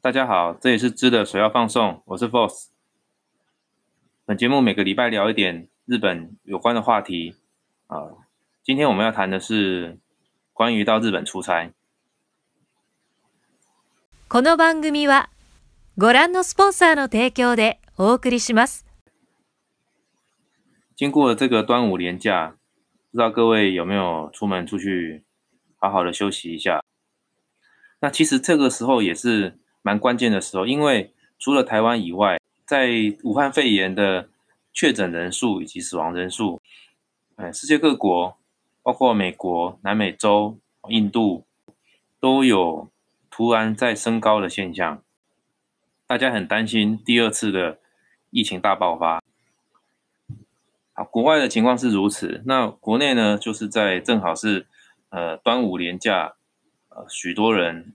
[0.00, 2.68] 大家好，这里是知的水要放送，我是 Force。
[4.24, 7.34] 本节目每个礼拜聊一点日本有关的话题
[7.88, 7.98] 啊。
[8.62, 9.98] 今天我们要谈的是
[10.52, 11.72] 关于到日本出差。
[14.28, 15.28] この番組は
[15.98, 18.84] ご覧のスポンサーの提供でお送りします。
[20.94, 22.56] 经过了这个端午连假，
[23.10, 25.24] 不知道各位有没有出门出去
[25.78, 26.84] 好好的休息一下？
[27.98, 29.58] 那其实这个时候也是。
[29.81, 32.89] 蛮关键的时候，因为除了台湾以外，在
[33.23, 34.29] 武汉肺炎的
[34.71, 36.61] 确诊人数以及死亡人数，
[37.35, 38.37] 哎，世界各国，
[38.83, 40.57] 包括美国、南美洲、
[40.89, 41.45] 印度，
[42.19, 42.89] 都有
[43.29, 45.01] 突然在升高的现象，
[46.05, 47.79] 大家很担心第二次的
[48.29, 49.21] 疫情大爆发。
[50.93, 54.67] 好，国外的情况是如此，那国内呢，就是在正好是
[55.09, 56.35] 呃端午连假，
[56.89, 57.93] 呃许多人。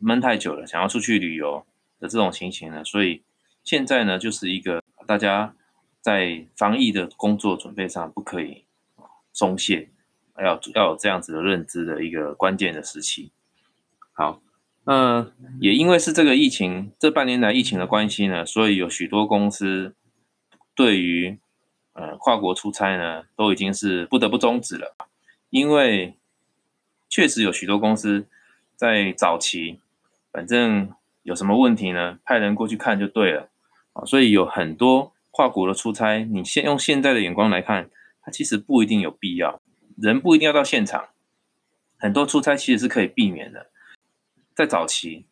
[0.00, 1.64] 闷太久了，想要出去旅游
[1.98, 3.22] 的这种情形呢，所以
[3.64, 5.54] 现在呢，就是一个大家
[6.00, 8.64] 在防疫的工作准备上不可以
[9.32, 9.90] 松懈，
[10.38, 13.32] 要要有这样子的认知的一个关键的时期。
[14.12, 14.40] 好，
[14.84, 19.94] 那也因为是这个疫情，这半年来疫情的关系呢，所以有许多公司
[20.74, 21.38] 对于
[21.92, 24.96] 呃跨国出差呢，都已经是不得不终止了，
[25.50, 26.16] 因为
[27.08, 28.26] 确实有许多公司
[28.76, 29.80] 在早期。
[30.32, 32.18] 反正有什么问题呢？
[32.24, 33.48] 派人过去看就对了
[33.92, 34.04] 啊。
[34.04, 37.90] 所以有很多跨国的出差，你现用现在的眼光来看，
[38.22, 39.60] 它其实不一定有必要，
[39.96, 41.08] 人不一定要到现场。
[41.98, 43.70] 很多出差其实是可以避免的。
[44.54, 45.26] 在早期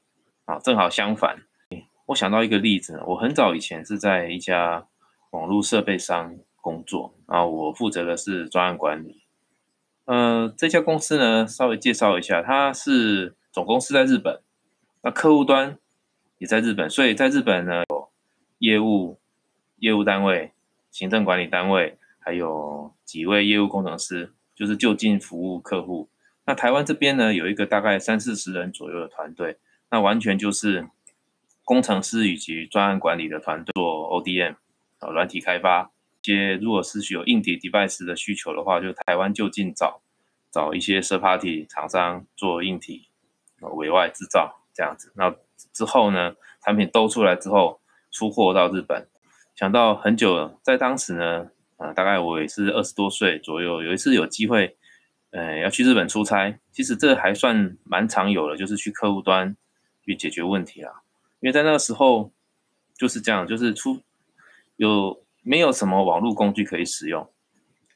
[0.45, 1.43] 啊，正好相反。
[2.07, 4.87] 我想到一个例子，我很早以前是在一家
[5.31, 9.23] 网络设备商工作啊，我负责的是专案管理。
[10.05, 14.41] 呃，这家公司呢，稍微介绍一下，它是总公司在日本。
[15.07, 15.79] 那客户端
[16.39, 18.09] 也在日本，所以在日本呢有
[18.59, 19.21] 业务、
[19.77, 20.51] 业务单位、
[20.91, 26.09] 行政管理单位，还有几位业务工程师，就是就近服务客户。
[26.45, 29.59] 那台湾这边呢有一个大概三四十人左右的团队，
[29.93, 30.89] 那完全就是
[31.63, 34.57] 工程师以及专案管理的团队做 ODM
[34.99, 35.93] 啊，软体开发。
[36.21, 40.03] 些如果是有硬体 device 的需求的话，就台湾就近找
[40.51, 43.07] 找一些 third party 厂商做硬体
[43.61, 44.66] 委外制造。
[44.77, 45.35] 这样子，那
[45.73, 46.37] 之后呢？
[46.61, 49.07] 产品都出来之后，出货到日本。
[49.55, 54.77] 想到很久了，在当时呢，啊，大概我也是二十多岁左右，有一次有机会，
[55.31, 56.59] 呃，要去日本出差。
[56.73, 59.57] 其实这还算蛮常有的，就是去客户端
[60.05, 60.93] 去解决问题啊。
[61.39, 62.33] 因为在那个时候
[62.99, 64.03] 就是这样，就是出
[64.75, 67.31] 有没有什么网络工具可以使用，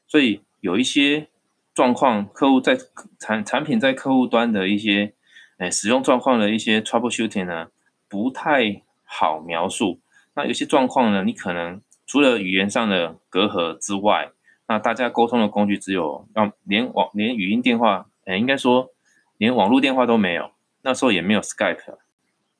[0.07, 1.27] 所以有一些
[1.73, 2.77] 状况，客户在
[3.19, 5.13] 产产品在客户端的一些。
[5.61, 7.67] 哎，使用状况的一些 troubleshooting 呢，
[8.09, 10.01] 不太好描述。
[10.33, 14.31] 那有些状况呢，你可能除了语言上的隔阂之外，
[14.67, 18.89] 那大家沟通的工具只有要连网连语音电话，哎，应该说
[19.37, 20.49] 连网络电话都没有。
[20.81, 21.93] 那时候也没有 Skype，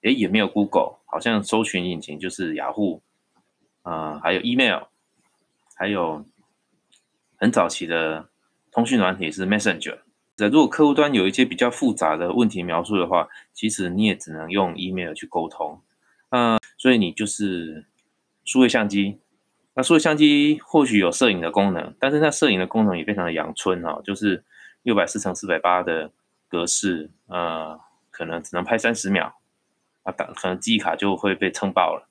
[0.04, 3.02] 哎，也没有 Google，好像搜寻引擎就是雅虎，
[3.82, 4.84] 啊，还有 email，
[5.76, 6.24] 还有
[7.38, 8.30] 很早期的
[8.72, 10.02] 通讯软体是 Messenger。
[10.48, 15.82] 如果客户端有一些比较复杂的问题描述的话，其实你也只能用 email 去沟通。
[16.30, 17.86] 嗯，所以你就是
[18.44, 19.20] 数位相机。
[19.74, 24.44] 那数位相机或许有摄影的功能，但是那摄影的功能也非常的阳春哦，就是
[24.84, 26.12] 六百四乘四百八的
[26.50, 27.80] 格式，呃，
[28.10, 29.36] 可能只能拍三十秒，
[30.04, 32.10] 啊，可能记忆卡就会被撑爆了。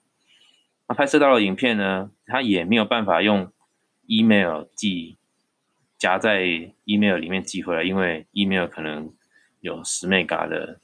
[0.88, 3.52] 那拍摄到了影片呢，它也没有办法用
[4.06, 5.16] email 寄。
[6.00, 6.42] 夹在
[6.86, 9.12] email 里面寄回来，因为 email 可能
[9.60, 10.80] 有十 mega 的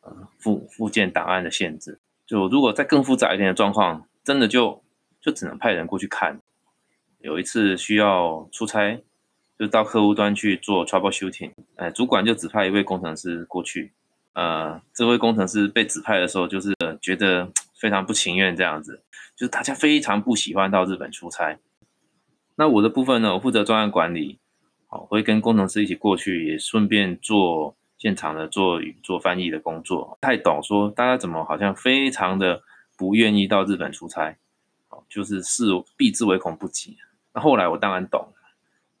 [0.00, 1.98] 呃附附件档案的限制。
[2.24, 4.82] 就如果再更复杂一点的状况，真的就
[5.20, 6.40] 就只能派人过去看。
[7.18, 9.02] 有一次需要出差，
[9.58, 13.92] 就到客户端去做 troubleshooting，哎，主管就指派一位工程师过去。
[14.34, 17.50] 呃，这位工程师被指派的时候，就是觉得
[17.80, 19.02] 非常不情愿这样子，
[19.34, 21.58] 就是大家非常不喜欢到日本出差。
[22.54, 24.38] 那我的部分呢，我负责专案管理。
[25.00, 30.16] 我会跟工程师一起过去，也顺便做现场的做做翻译的工作。
[30.20, 32.62] 太懂，说大家怎么好像非常的
[32.96, 34.36] 不愿意到日本出差，
[34.90, 35.64] 哦，就是视
[35.96, 36.96] 避之唯恐不及。
[37.32, 38.34] 那后来我当然懂了，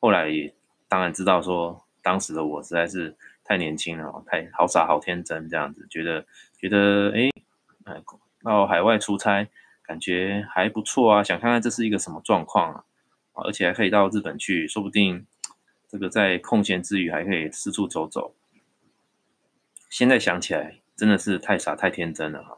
[0.00, 0.52] 后来也
[0.88, 6.24] 当然知道说，当时的我实在是太年轻了，太好傻好天真这样子，觉得
[6.58, 7.30] 觉得哎
[7.84, 8.02] 哎
[8.42, 9.46] 到海外出差
[9.82, 12.84] 感觉还不错啊，想看看这是一个什么状况啊，
[13.34, 15.26] 而且还可以到日本去，说不定。
[15.94, 18.34] 这个在空闲之余还可以四处走走。
[19.88, 22.56] 现在想起来真的是太傻太天真了哈。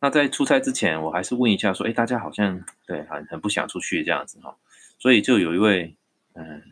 [0.00, 4.56] 那在出差之前，我还是问一下说，哎，大家好像对很很不想出去这样子哈，
[4.98, 5.94] 所以就有一位
[6.32, 6.62] 嗯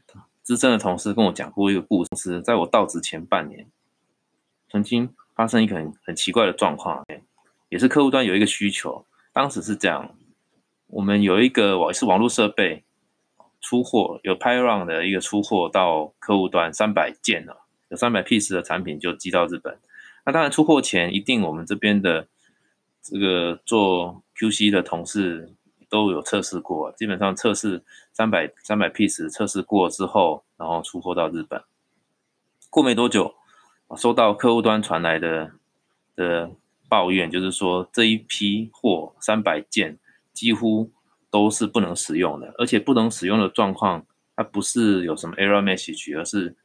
[0.42, 3.66] 资深的同事跟我讲过一个故事，在我到职前半年，
[4.70, 7.04] 曾经发生一个很很奇怪的状况，
[7.68, 10.16] 也是客户端有一个需求，当时是这样，
[10.86, 12.82] 我们有一个网是网络设备
[13.66, 19.76] 出货，有 p y r o n 的一个出货到客户端三百件了，有三百 piece 的产品就寄到日本，
[20.24, 22.28] 那当然出货前一定我们这边的。
[23.08, 25.54] 这个做 QC 的同事
[25.88, 31.62] 都有测试过，基本上测试三百三百 piece 测试过之后，然后出货到日本。
[32.68, 33.32] 过没多久，
[33.86, 35.52] 我收到客户端传来的
[36.16, 36.50] 的
[36.88, 39.96] 抱怨，就是说这一批货三百件
[40.32, 40.90] 几乎
[41.36, 46.56] 都是不能使用的，而且不能使用的状况，它不是有什么 error message，而是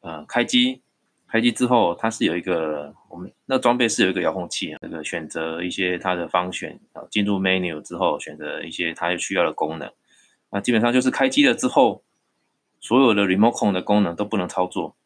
[0.00, 0.80] 呃开机。
[1.28, 9.92] 开机之后，它是有一个我们那装备是有一个遥控器，那个选择一些它的方选啊，进入 menu 之后选择一些它需要的功能，
[10.50, 12.02] 那基本上就是开机了之后，
[12.80, 14.96] 所有的 remote 控的功能都不能操作。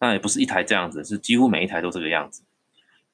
[0.00, 2.42] 那也不是一台这样子，是几乎每一台都这个样子。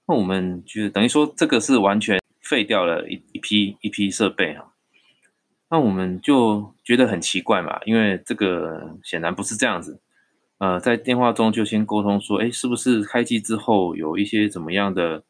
[0.07, 2.21] 那我们就等于说这个是完全
[2.55, 4.73] 废掉了一一批一批设备哈。
[5.71, 10.01] 那我们就觉得很奇怪嘛，因为这个显然不是这样子。
[10.59, 15.25] 呃，在电话中就先沟通说，哎，是不是开机之后有一些怎么样的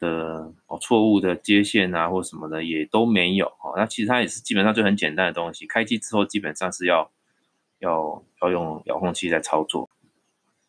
[0.00, 3.74] 的哦错误的接线啊，或什么的也都没有哦。
[3.76, 7.08] 那其实它也是基本上就很简单的东西，开机之后基本上是要
[7.78, 9.88] 要要用遥控器在操作，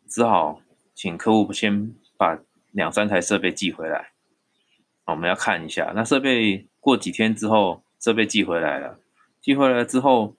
[0.08, 0.62] 只好
[0.94, 2.38] 请客户先把
[2.72, 4.12] 两三台设备寄回来，
[5.14, 5.92] 我们要看一下。
[5.96, 9.00] 那设备过几天之后，设备寄回来了，
[9.42, 10.36] 寄回来之后，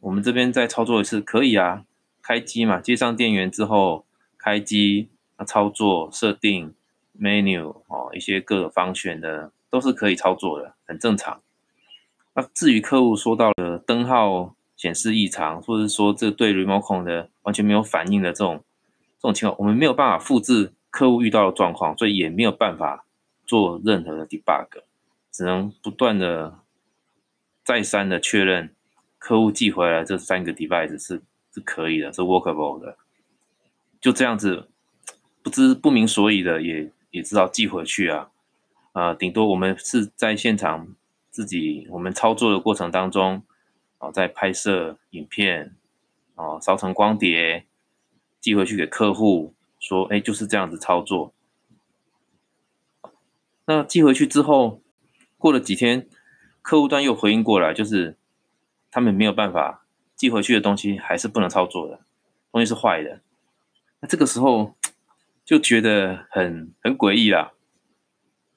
[0.00, 1.84] 我们这边再操作一次可以啊。
[2.22, 4.04] 开机嘛，接上电源之后
[4.38, 6.74] 开机，那操作设定
[7.18, 11.40] menu 哦，一些各个方选的都是可以操作的，很正常。
[12.34, 18.62] 那至于客户说到的灯号显示异常，或者说这对 remote 的完全没有反应的这种
[19.18, 23.06] 这种情况，我们没有办法复制客户遇到的状况，所以也没有办法
[23.50, 24.82] 做任何的 debug，
[25.32, 26.60] 只能不断的
[27.64, 28.74] 再三的确认
[29.18, 31.22] 客户寄回来这三个 device 是。
[31.52, 32.96] 是可以的，是 workable 的，
[34.00, 34.68] 就这样子，
[35.42, 38.30] 不知不明所以的也也知道寄回去啊，
[38.92, 40.94] 啊，顶多我们是在现场
[41.28, 43.42] 自己我们操作的过程当中，
[43.98, 45.74] 啊，在拍摄影片，
[46.36, 47.66] 啊，烧成光碟，
[48.38, 51.34] 寄回去给客户，说，哎，就是这样子操作。
[53.70, 54.82] 那寄回去之后，
[55.38, 56.08] 过了几天，
[56.60, 58.16] 客户端又回应过来，就是
[58.90, 59.84] 他们没有办法。
[60.16, 62.00] 寄回去的东西还是不能操作的，
[62.50, 63.20] 东西是坏的。
[64.00, 64.74] 那这个时候
[65.44, 67.52] 就觉得很很诡异啦，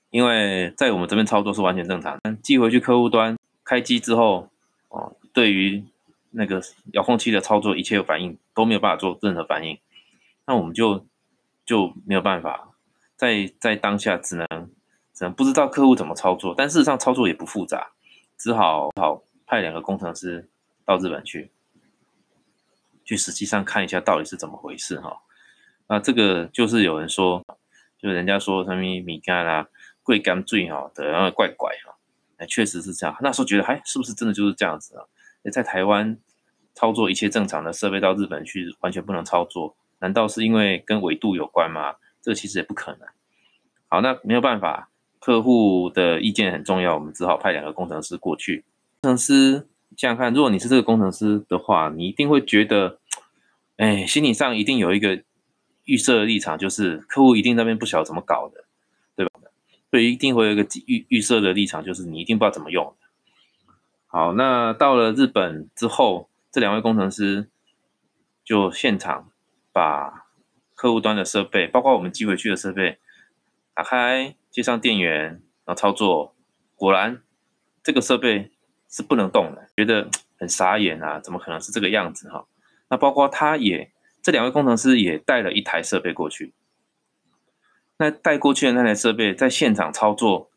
[0.09, 4.49] 因为在我们这边操作是完全正常，寄回去客户端开机之后，
[4.89, 5.85] 哦，对于
[6.31, 6.59] 那个
[6.93, 9.77] 遥控器的操作一切有反应都没有办法做任何反应，
[10.47, 11.05] 那我们就
[11.65, 12.71] 就没有办法，
[13.15, 14.69] 在在当下只能
[15.13, 17.91] 只能不知道客户怎么操作，但事实上操作也不复杂，
[18.37, 20.49] 只好好派两个工程师。
[20.85, 21.49] 到日本去，
[23.05, 25.21] 去实际上看一下到底是怎么回事哈。
[25.87, 27.41] 那这个就是有人说，
[27.97, 29.65] 就人家说什么米干啦、
[30.03, 31.95] 贵干最好的，然后怪怪哈。
[32.35, 33.15] 哎，确实是这样。
[33.21, 35.05] 那时候觉得，哎，是不是真的就是这样子啊？
[35.49, 36.17] 在台湾
[36.73, 41.95] 操作一切正常的设备到日本去完全不能操作，难道是因为跟纬度有关吗？
[42.21, 43.07] 这其实也不可能。
[43.87, 44.89] 好，那没有办法，
[45.23, 48.65] 客户的意见很重要，我们只好派两个工程师过去。
[49.01, 49.67] 工程师。
[49.95, 52.97] 想想看，如果你是这个工程师的话，你一定会觉得，
[53.77, 55.21] 哎，心理上一定有一个
[55.85, 58.65] 预设的立场，就是客户一定那边不晓得怎么搞的，
[59.15, 59.31] 对吧？
[59.91, 62.91] 所以一定会有一个预预设的立场，就是你一定不知道怎么用。
[64.07, 67.47] 好，那到了日本之后，这两位工程师
[68.43, 69.29] 就现场
[69.71, 70.25] 把
[70.73, 72.97] 客户端的设备，包括我们寄回去的设备
[73.75, 76.33] 打开，接上电源，然后操作，
[76.77, 77.21] 果然
[77.83, 78.51] 这个设备。
[78.95, 80.07] 是不能动的，觉得
[80.37, 81.19] 很傻眼啊！
[81.19, 82.45] 怎么可能是这个样子哈？
[82.89, 83.91] 那包括他也
[84.21, 86.53] 这两位工程师也带了一台设备过去，
[87.97, 90.51] 那带过去的那台设备在现场操作，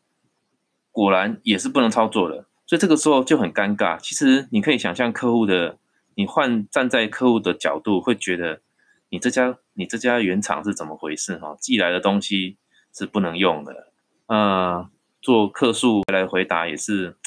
[0.91, 3.97] 果然也是不能操作的，所以这个时候就很尴尬。
[3.99, 5.79] 其实你可以想象客户的，
[6.13, 8.61] 你换站在客户的角度，会觉得
[9.09, 11.57] 你这家你这家原厂是怎么回事哈？
[11.59, 12.59] 寄来的东西
[12.93, 13.86] 是不能用的，
[14.27, 14.89] 呃，
[15.21, 17.17] 做客诉来回答也是。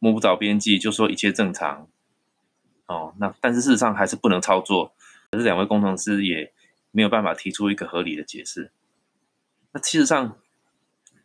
[0.00, 1.88] 摸不着边际，就说一切正常，
[2.86, 4.92] 哦，那但是事实上还是不能操作。
[5.32, 6.52] 可是两位工程师也
[6.92, 8.70] 没有办法提出一个合理的解释。
[9.72, 10.38] 那事实上，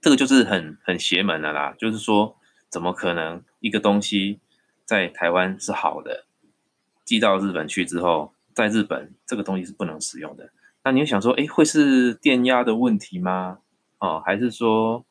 [0.01, 2.35] 这个就是很很邪门的啦，就是说，
[2.67, 4.39] 怎么可能一个东西
[4.85, 6.25] 在台湾是好的，
[7.05, 10.49] 寄到日本去之后，在日本这个东西是不能使用的？
[10.83, 13.59] 那你会想说，哎，会是电压的问题吗？
[13.99, 15.05] 哦，还是说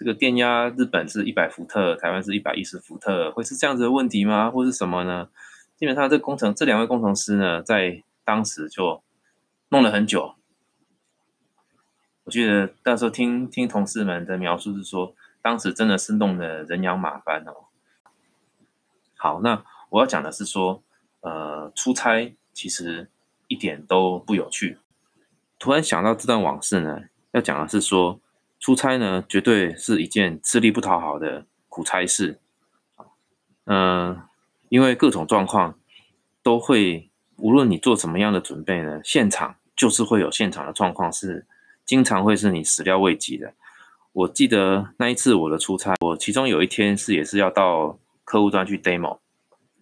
[0.00, 4.50] 这个电压日本是一百伏特，台湾是一百一十伏特，会是这样子的问题吗？
[4.50, 5.28] 或是什么呢？
[5.76, 9.02] 基本上，这工程这两位工程师呢，在当时就
[9.68, 10.36] 弄了很久。
[12.24, 17.66] 我记得那时候听听同事们的描述是说，当时真的是弄得人仰马翻哦。
[19.18, 20.82] 好，那我要讲的是说，
[21.20, 23.10] 呃，出差其实
[23.48, 24.78] 一点都不有趣。
[25.58, 27.02] 突然想到这段往事呢，
[27.32, 28.18] 要讲的是说，
[28.60, 32.38] 出差呢，绝对是一件吃力不讨好的苦差事。
[33.64, 34.20] 嗯。
[34.68, 35.80] 因为各种状况
[36.44, 41.44] 都会，无论你做什么样的准备呢，现场就是会有现场的状况，是
[41.84, 43.52] 经常会是你始料未及的。
[44.12, 49.18] 我记得那一次我的出差，我其中有一天是也是要到客户端去 demo。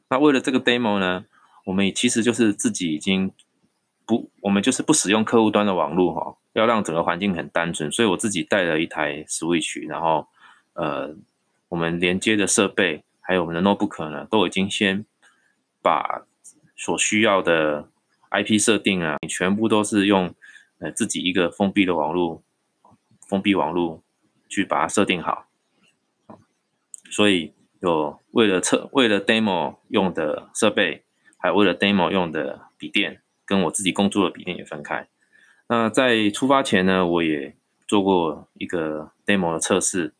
[0.08, 1.26] 那为了这个 demo 呢，
[1.66, 3.30] 我们其实就是自己已经
[4.09, 10.27] 不，我们就是不使用客户端的网络哈，要让整个环境很单纯，所以我自己带了一台 Switch，然后
[10.73, 11.15] 呃，
[11.69, 13.05] 我们连接的设备。
[13.21, 15.05] 还有我们的 notebook 呢，都已经先
[15.83, 16.23] 把
[16.75, 17.91] 所需要的
[18.31, 20.35] IP 设定啊，全部都是用
[20.79, 22.43] 呃自己一个封闭的网络，
[23.29, 24.03] 封闭网络
[24.49, 25.45] 去把它设定好。
[27.11, 31.05] 所以有为了测为了 demo 用的设备，
[31.37, 35.09] 还为了 demo 用的笔电，跟我自己工作的笔电也分开。
[35.69, 40.12] 那在出发前呢，我也做过一个 demo 的测试，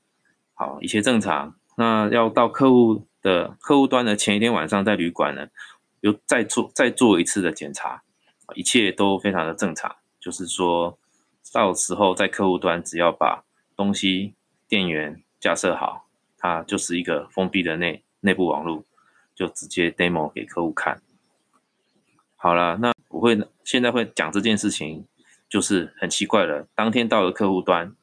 [0.55, 1.55] 好，一切正常。
[1.77, 5.49] 那要到客户的客户端的前一天晚上，在旅馆呢，
[6.01, 8.03] 又再做再做一次的检查，
[8.55, 9.95] 一切都非常的正常。
[10.19, 10.99] 就是说
[11.53, 13.45] 到时候在客户端，只要把
[13.77, 14.35] 东西
[14.67, 16.09] 电源架设好，
[16.39, 18.85] 它就是一个封闭的内内部网络，
[19.35, 21.01] 就直接 demo 给客户看。
[22.37, 25.07] 好了，那我会现在会讲这件事情，
[25.49, 27.95] 就是很奇怪的，当天到了客户端，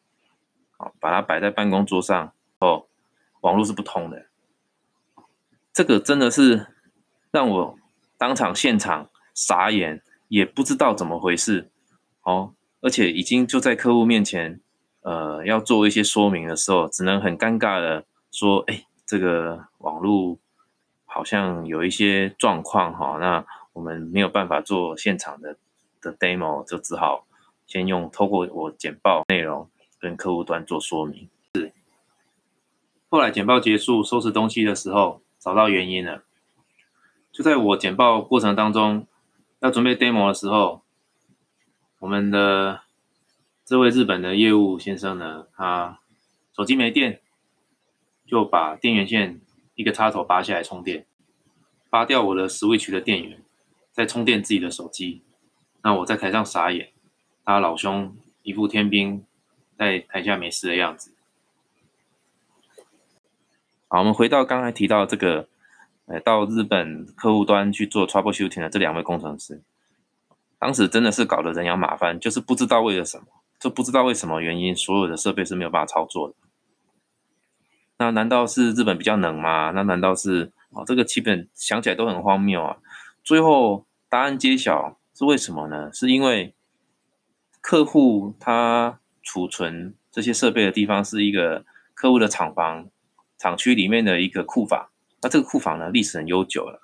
[0.77, 2.85] 好，把它摆在办公桌上哦。
[3.41, 4.25] 网络是不通的，
[5.71, 6.65] 这个真的是
[7.29, 7.77] 让我
[8.17, 11.69] 当场现场傻眼，也不知道怎么回事
[12.23, 12.55] 哦。
[12.81, 14.59] 而且已经就在客户面前，
[15.01, 20.39] 呃，要做一些说明的时候，只能很尴尬的说：“哎，这个网络
[21.05, 23.45] 好像有一些状况哈，那
[23.75, 25.57] 我们没有办法做现场的
[25.99, 27.27] 的 demo，就只好
[27.67, 31.73] 先用透过我简报内容跟客户端做说明。”是
[33.09, 36.23] 后来简报结束，收拾东西的时候，找到原因了。
[37.31, 39.05] 就在我简报过程当中，
[39.59, 40.83] 要准备 demo 的时候，
[41.99, 42.81] 我们的
[43.65, 45.99] 这位日本的业务先生呢，他
[46.55, 47.21] 手机没电，
[48.25, 49.41] 就把电源线
[49.75, 51.05] 一个插头拔下来充电，
[51.89, 53.43] 拔掉我的 Switch 的电源，
[53.95, 55.23] 在充电自己的手机。
[55.81, 56.89] 那我在台上傻眼，
[57.45, 59.23] 他老兄一副天兵
[59.77, 61.13] 在台下没事的样子。
[63.87, 65.47] 好，我们回到刚才提到这个，
[66.07, 69.61] 呃，到日本客户端去做 troubleshooting 的这两位工程师，
[70.59, 73.27] 当时真的是搞得人仰马翻，就是不知道为了什么，
[73.59, 76.35] 就不知道为什么原因，所有的设备是没有办法操作的。
[77.97, 79.71] 那难道是日本比较冷吗？
[79.71, 80.83] 那难道是哦？
[80.85, 82.77] 这个基本想起来都很荒谬啊。
[83.25, 85.91] 最后答案揭晓是为什么呢？
[85.91, 86.55] 是因为
[87.59, 92.89] 客户他储存这些设备的地方是一个客户的厂房。
[93.37, 94.87] 厂区里面的一个库房，
[95.21, 96.81] 那这个库房呢，历史很悠久了，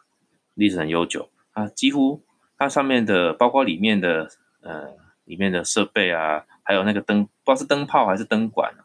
[0.53, 2.21] 历史很悠久啊，几乎
[2.57, 4.29] 它上面的，包括里面的，
[4.59, 4.89] 呃，
[5.23, 8.83] 里面的设备啊，还有那个灯，不知道是灯泡还是灯管啊，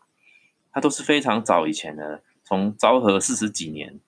[0.71, 3.99] 它都是非常早以前的，从昭和四十几年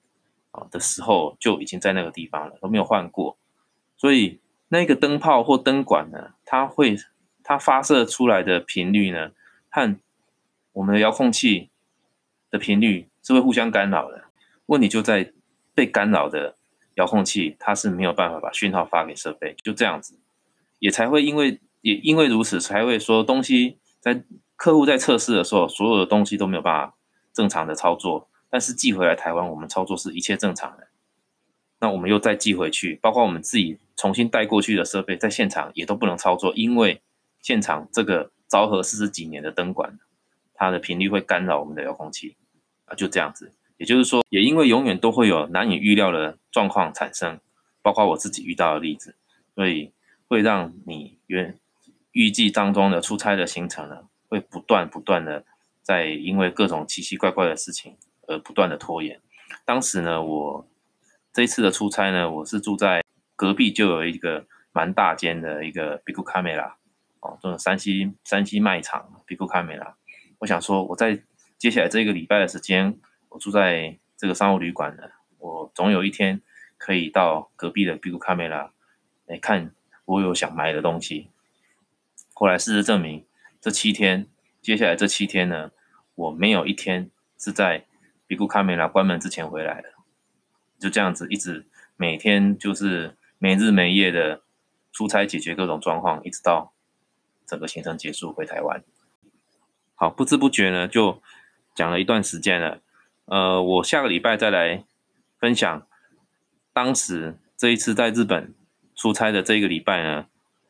[0.70, 3.36] 的时候就已经在那个地方了，都没有换过，
[3.96, 6.96] 所以那个灯泡或灯管呢，它会
[7.44, 9.32] 它发射出来的频率呢，
[9.70, 9.96] 和
[10.72, 11.70] 我们的遥控器
[12.50, 13.08] 的频率。
[13.20, 14.24] 是会互相干扰的，
[14.66, 15.34] 问题就在
[15.74, 16.56] 被干扰的
[16.94, 20.18] 遥控器，它是没有办法把讯号发给设备，就这样子，
[20.78, 24.22] 也才会因为也因为如此，才会说东西在
[24.56, 26.94] 客户在测试的时候，所有的东西都没有办法
[27.34, 30.88] 正常的操作，但是寄回来台湾，我们操作是一切正常的，
[31.80, 37.02] 那我们又再寄回去，包括我们自己重新带过去的设备，在现场也都不能操作，因为
[37.40, 39.98] 现场这个昭和四十几年的灯管，
[40.54, 42.36] 它的频率会干扰我们的遥控器。
[42.90, 47.38] 啊，就这样子，也就是说，也因为永远都会有难以预料的状况产生，
[47.82, 49.14] 包括我自己遇到的例子，
[49.54, 49.92] 所以
[50.26, 51.54] 会让你原
[52.12, 55.44] 预计当中的出差的行程呢，会不断不断的
[55.82, 59.20] 在因为各种奇奇怪怪的事情而不断的拖延。
[59.64, 60.68] 当时呢，我
[61.32, 63.02] 这一次的出差呢，我是住在
[63.34, 66.74] 隔壁就有一个蛮大间的一个 Big Camera
[67.20, 69.94] 哦，这种山西山西卖场 Big Camera。
[70.38, 71.20] 我想说，我在
[71.56, 75.02] 接下来这个礼拜的时间，我住在这个商务旅馆呢，
[75.38, 76.40] 我总有一天
[76.76, 78.70] 可以到隔壁的 Big Camera
[79.26, 79.72] 来看
[80.04, 81.30] 我有想买的东西。
[82.34, 83.26] 后来事实证明，
[83.60, 84.28] 这七天，
[84.62, 85.72] 接下来这七天呢，
[86.14, 87.84] 我没有一天是在
[88.28, 89.88] 比库卡梅拉关门之前回来的，
[90.78, 91.66] 就这样子一直
[91.96, 94.42] 每天就是没日没夜的
[94.92, 96.72] 出差解决各种状况，一直到
[97.44, 98.84] 整个行程结束回台湾。
[99.96, 101.20] 好，不知不觉呢就
[101.74, 102.80] 讲了一段时间了。
[103.24, 104.84] 呃，我下个礼拜再来
[105.38, 105.86] 分享
[106.72, 108.54] 当时这一次在日本
[108.94, 110.26] 出差的这个礼拜呢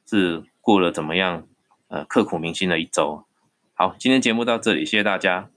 [0.06, 1.46] 是过了怎么样。
[1.90, 3.24] 呃，刻骨铭心的一周。
[3.72, 5.48] 好，今天节目到这里，谢谢大家。